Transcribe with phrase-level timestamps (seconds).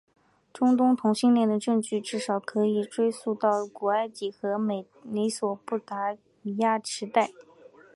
[0.51, 4.87] 中东同性恋的证据至少可以追溯到古埃及和美
[5.29, 7.29] 索不达米亚时代。